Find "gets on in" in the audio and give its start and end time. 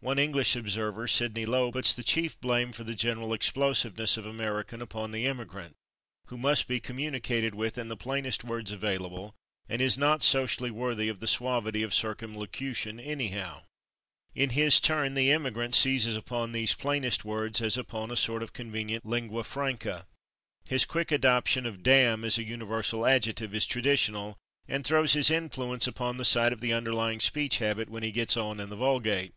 28.12-28.70